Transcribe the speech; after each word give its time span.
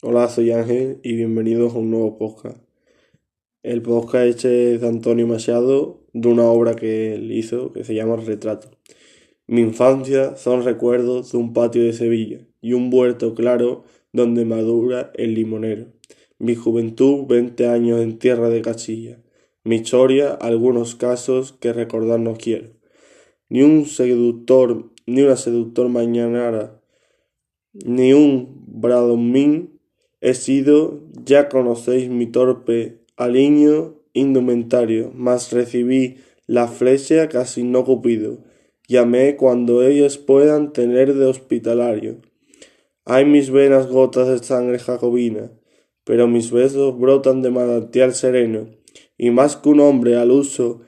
Hola, 0.00 0.28
soy 0.28 0.52
Ángel 0.52 1.00
y 1.02 1.16
bienvenidos 1.16 1.74
a 1.74 1.78
un 1.78 1.90
nuevo 1.90 2.18
podcast. 2.18 2.58
El 3.64 3.82
podcast 3.82 4.26
este 4.26 4.74
es 4.74 4.80
de 4.80 4.86
Antonio 4.86 5.26
Machado, 5.26 6.04
de 6.12 6.28
una 6.28 6.44
obra 6.44 6.76
que 6.76 7.14
él 7.14 7.32
hizo 7.32 7.72
que 7.72 7.82
se 7.82 7.96
llama 7.96 8.14
Retrato. 8.14 8.70
Mi 9.48 9.60
infancia 9.60 10.36
son 10.36 10.62
recuerdos 10.62 11.32
de 11.32 11.38
un 11.38 11.52
patio 11.52 11.82
de 11.82 11.92
Sevilla 11.92 12.46
y 12.60 12.74
un 12.74 12.94
huerto 12.94 13.34
claro 13.34 13.82
donde 14.12 14.44
madura 14.44 15.10
el 15.14 15.34
limonero. 15.34 15.86
Mi 16.38 16.54
juventud, 16.54 17.26
veinte 17.26 17.66
años 17.66 18.00
en 18.00 18.20
tierra 18.20 18.50
de 18.50 18.62
Castilla. 18.62 19.20
Mi 19.64 19.74
historia, 19.74 20.30
algunos 20.30 20.94
casos 20.94 21.50
que 21.54 21.72
recordar 21.72 22.20
no 22.20 22.36
quiero. 22.36 22.68
Ni 23.48 23.62
un 23.62 23.84
seductor, 23.84 24.92
ni 25.06 25.22
una 25.22 25.34
seductor 25.34 25.88
mañanara, 25.88 26.80
ni 27.72 28.12
un 28.12 28.62
bradomín 28.68 29.77
He 30.20 30.34
sido, 30.34 31.00
ya 31.24 31.48
conocéis 31.48 32.08
mi 32.10 32.26
torpe 32.26 32.98
aliño 33.16 33.94
indumentario, 34.12 35.12
mas 35.14 35.52
recibí 35.52 36.16
la 36.46 36.66
flecha 36.66 37.28
casi 37.28 37.62
no 37.62 37.84
cupido. 37.84 38.38
Llamé 38.88 39.36
cuando 39.36 39.82
ellos 39.82 40.18
puedan 40.18 40.72
tener 40.72 41.14
de 41.14 41.26
hospitalario. 41.26 42.16
Hay 43.04 43.24
mis 43.24 43.50
venas 43.50 43.86
gotas 43.86 44.28
de 44.28 44.38
sangre 44.38 44.78
jacobina, 44.78 45.52
pero 46.04 46.26
mis 46.26 46.50
besos 46.50 46.98
brotan 46.98 47.42
de 47.42 47.50
manantial 47.50 48.14
sereno, 48.14 48.68
y 49.16 49.30
más 49.30 49.56
que 49.56 49.68
un 49.68 49.80
hombre 49.80 50.16
al 50.16 50.30
uso 50.30 50.80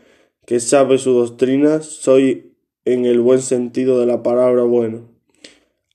que 0.46 0.60
sabe 0.60 0.98
su 0.98 1.12
doctrina, 1.12 1.82
soy 1.82 2.54
en 2.84 3.04
el 3.04 3.20
buen 3.20 3.40
sentido 3.40 4.00
de 4.00 4.06
la 4.06 4.22
palabra 4.22 4.62
bueno. 4.64 5.19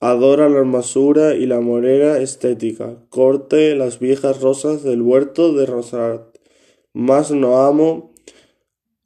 Adora 0.08 0.50
la 0.50 0.59
hermosura 0.59 1.34
y 1.34 1.48
la 1.48 1.62
morera 1.62 2.20
estética. 2.20 2.95
Corte 3.09 3.76
las 3.76 3.98
viejas 3.98 4.40
rosas 4.40 4.84
del 4.84 5.02
huerto 5.02 5.54
de 5.54 5.66
Rosart. 5.66 6.38
Mas 6.94 7.31
no 7.31 7.66
amo 7.66 8.14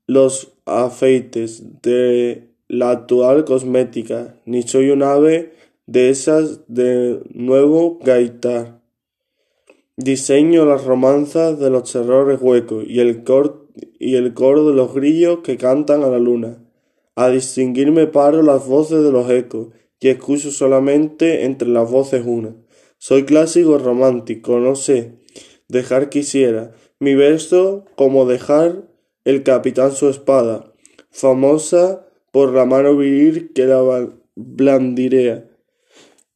los 0.08 0.52
afeites 0.66 1.82
de 1.82 2.50
la 2.68 2.92
actual 2.92 3.46
cosmética, 3.46 4.36
ni 4.44 4.64
soy 4.64 4.90
un 4.90 5.02
ave 5.02 5.54
de 5.86 6.10
esas 6.10 6.68
de 6.68 7.22
nuevo 7.34 8.00
gaitar. 8.04 8.82
Diseño 9.96 10.66
las 10.66 10.84
romanzas 10.84 11.60
de 11.60 11.70
los 11.70 11.90
terrores 11.90 12.42
huecos 12.42 12.84
y 12.86 13.00
el, 13.00 13.24
y 14.00 14.16
el 14.16 14.34
coro 14.34 14.68
de 14.68 14.76
los 14.76 14.94
grillos 14.94 15.40
que 15.46 15.56
cantan 15.56 16.04
a 16.04 16.10
la 16.10 16.20
luna. 16.20 16.58
A 17.16 17.30
distinguirme 17.30 18.08
paro 18.08 18.42
las 18.42 18.68
voces 18.68 19.02
de 19.02 19.14
los 19.14 19.30
ecos 19.30 19.70
y 20.00 20.10
escucho 20.10 20.52
solamente 20.52 21.46
entre 21.46 21.68
las 21.68 21.90
voces 21.90 22.24
una. 22.26 22.56
Soy 22.98 23.26
clásico 23.26 23.78
romántico, 23.78 24.60
no 24.60 24.76
sé, 24.76 25.20
dejar 25.68 26.10
quisiera 26.10 26.74
mi 27.00 27.16
verso 27.16 27.86
como 27.96 28.26
dejar 28.26 28.84
el 29.24 29.44
capitán 29.44 29.94
su 29.94 30.10
espada, 30.10 30.74
famosa 31.12 32.06
por 32.32 32.54
la 32.54 32.66
mano 32.66 32.96
viril 32.98 33.52
que 33.54 33.66
la 33.66 34.10
blandirea, 34.36 35.50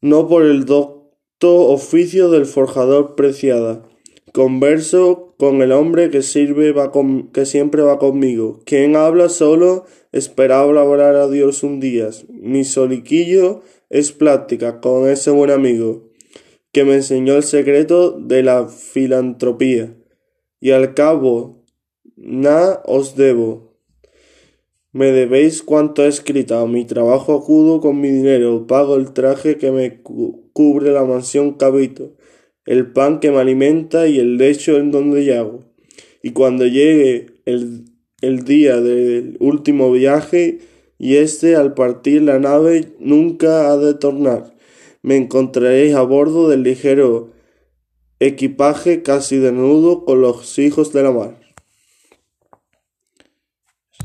no 0.02 0.28
por 0.28 0.44
el 0.44 0.66
docto 0.66 1.68
oficio 1.68 2.30
del 2.30 2.46
forjador 2.46 3.16
preciada. 3.16 3.84
Converso 4.32 5.23
con 5.44 5.62
el 5.62 5.74
hombre 5.74 6.10
que 6.10 6.22
sirve 6.22 6.72
va 6.72 6.90
con, 6.90 7.28
que 7.34 7.46
siempre 7.46 7.82
va 7.82 8.00
conmigo. 8.00 8.62
Quien 8.64 8.96
habla 8.96 9.28
solo 9.28 9.84
esperaba 10.14 10.80
hablar 10.80 11.16
a 11.16 11.28
Dios 11.28 11.64
un 11.64 11.82
día. 11.82 12.10
Mi 12.30 12.64
soliquillo 12.64 13.62
es 13.90 14.14
plática 14.14 14.80
con 14.80 15.10
ese 15.10 15.32
buen 15.32 15.52
amigo 15.52 16.10
que 16.72 16.86
me 16.86 16.96
enseñó 16.96 17.36
el 17.36 17.44
secreto 17.44 18.12
de 18.12 18.42
la 18.42 18.70
filantropía. 18.70 19.94
Y 20.62 20.72
al 20.72 20.94
cabo, 20.94 21.66
nada 22.16 22.82
os 22.86 23.18
debo. 23.18 23.76
Me 24.94 25.12
debéis 25.12 25.62
cuanto 25.62 26.06
he 26.06 26.08
escrito. 26.08 26.66
Mi 26.68 26.86
trabajo 26.86 27.34
acudo 27.34 27.82
con 27.82 28.00
mi 28.00 28.12
dinero. 28.12 28.66
Pago 28.66 28.96
el 28.96 29.12
traje 29.12 29.58
que 29.58 29.72
me 29.72 30.02
cubre 30.02 30.94
la 30.94 31.04
mansión 31.04 31.58
que 31.58 31.66
habito 31.66 32.14
el 32.66 32.92
pan 32.92 33.20
que 33.20 33.32
me 33.32 33.40
alimenta 33.40 34.08
y 34.08 34.20
el 34.20 34.38
lecho 34.38 34.78
en 34.78 34.92
donde 34.92 35.26
llago. 35.26 35.64
Y 36.22 36.32
cuando 36.32 36.66
llegue 36.66 37.28
el, 37.46 37.86
el 38.22 38.46
día 38.46 38.80
del 38.80 39.38
último 39.40 39.92
viaje, 39.92 40.60
y 40.98 41.18
este 41.18 41.56
al 41.56 41.74
partir 41.74 42.22
la 42.22 42.40
nave 42.40 42.94
nunca 43.00 43.72
ha 43.72 43.78
de 43.78 43.94
tornar, 43.94 44.56
me 45.02 45.18
encontraréis 45.18 45.96
a 45.96 46.02
bordo 46.02 46.48
del 46.48 46.64
ligero 46.64 47.32
equipaje 48.20 49.04
casi 49.04 49.38
desnudo 49.38 50.06
con 50.06 50.22
los 50.22 50.58
hijos 50.60 50.94
de 50.94 51.04
la 51.04 51.12
mar. 51.12 51.43